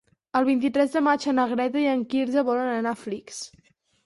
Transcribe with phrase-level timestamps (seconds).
[0.37, 3.45] El vint-i-tres de maig na Greta i en Quirze volen anar a Flix.